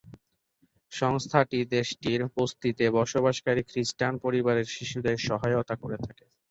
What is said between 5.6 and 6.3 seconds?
করে থাকে।